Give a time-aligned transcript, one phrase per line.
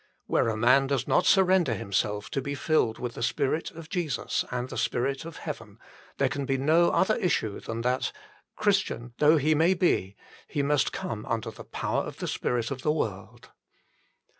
[0.25, 4.43] Where a man does not surrender himself to be filled with the Spirit of Jesus
[4.49, 5.77] and the Spirit of heaven,
[6.17, 8.11] there can be no other issue than that,
[8.55, 10.15] Christian though he may be,
[10.47, 13.51] he must come under the power of the spirit of the world.